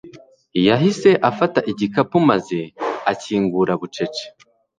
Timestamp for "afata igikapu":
1.29-2.17